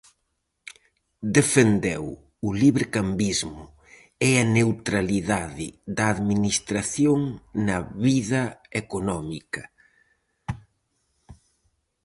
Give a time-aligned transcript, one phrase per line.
[1.37, 2.03] Defendeu
[2.47, 3.61] o librecambismo
[4.27, 7.19] e a neutralidade da administración
[7.65, 8.43] na vida
[8.81, 9.63] económica.